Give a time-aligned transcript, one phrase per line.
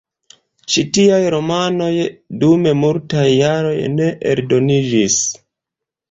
[0.75, 1.89] Ĉi tiaj romanoj
[2.43, 5.19] dum multaj jaroj ne eldoniĝis.